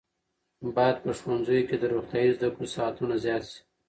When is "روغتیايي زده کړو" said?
1.93-2.65